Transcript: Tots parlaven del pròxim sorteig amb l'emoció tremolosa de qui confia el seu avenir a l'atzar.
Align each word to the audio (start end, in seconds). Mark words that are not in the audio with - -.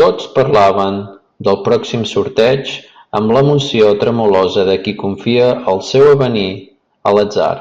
Tots 0.00 0.28
parlaven 0.36 0.96
del 1.48 1.58
pròxim 1.66 2.06
sorteig 2.12 2.72
amb 3.20 3.34
l'emoció 3.38 3.92
tremolosa 4.06 4.66
de 4.72 4.80
qui 4.88 4.98
confia 5.06 5.52
el 5.74 5.86
seu 5.94 6.10
avenir 6.18 6.50
a 7.12 7.18
l'atzar. 7.18 7.54